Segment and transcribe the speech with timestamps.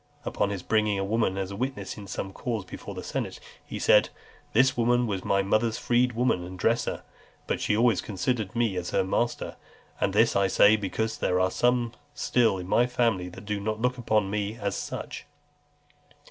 [0.25, 3.77] Upon his bringing a woman as a witness in some cause before the senate, he
[3.77, 4.09] said,
[4.51, 7.03] "This woman was my mother's freedwoman and dresser,
[7.45, 9.57] but she always considered me as her master;
[9.99, 13.79] and this I say, because there are some still in my family that do not
[13.79, 15.27] look upon me as such."